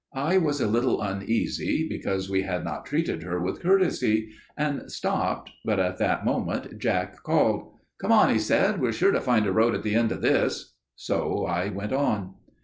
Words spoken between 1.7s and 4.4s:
because we had not treated her with courtesy,